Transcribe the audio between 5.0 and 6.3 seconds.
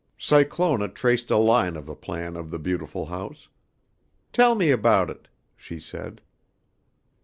it," she said.